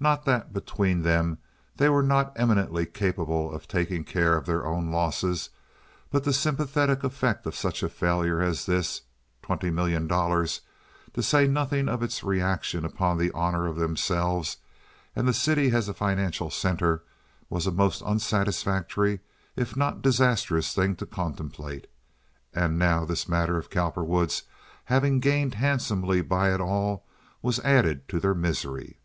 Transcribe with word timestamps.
Not 0.00 0.24
that 0.24 0.54
between 0.54 1.02
them 1.02 1.36
they 1.76 1.90
were 1.90 2.02
not 2.02 2.32
eminently 2.34 2.86
capable 2.86 3.52
of 3.54 3.68
taking 3.68 4.04
care 4.04 4.34
of 4.34 4.46
their 4.46 4.64
own 4.64 4.90
losses, 4.90 5.50
but 6.10 6.24
the 6.24 6.32
sympathetic 6.32 7.04
effect 7.04 7.44
of 7.44 7.54
such 7.54 7.82
a 7.82 7.90
failure 7.90 8.40
as 8.40 8.64
this 8.64 9.02
(twenty 9.42 9.70
million 9.70 10.06
dollars), 10.06 10.62
to 11.12 11.22
say 11.22 11.46
nothing 11.46 11.90
of 11.90 12.02
its 12.02 12.24
reaction 12.24 12.86
upon 12.86 13.18
the 13.18 13.30
honor 13.32 13.66
of 13.66 13.76
themselves 13.76 14.56
and 15.14 15.28
the 15.28 15.34
city 15.34 15.70
as 15.72 15.90
a 15.90 15.92
financial 15.92 16.48
center, 16.48 17.02
was 17.50 17.66
a 17.66 17.70
most 17.70 18.00
unsatisfactory 18.00 19.20
if 19.56 19.76
not 19.76 20.00
disastrous 20.00 20.72
thing 20.74 20.96
to 20.96 21.04
contemplate, 21.04 21.86
and 22.54 22.78
now 22.78 23.04
this 23.04 23.28
matter 23.28 23.58
of 23.58 23.68
Cowperwood's 23.68 24.44
having 24.86 25.20
gained 25.20 25.56
handsomely 25.56 26.22
by 26.22 26.54
it 26.54 26.62
all 26.62 27.04
was 27.42 27.58
added 27.60 28.08
to 28.08 28.18
their 28.18 28.34
misery. 28.34 28.96